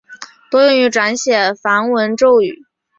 [0.49, 2.65] 多用于转写梵文咒语。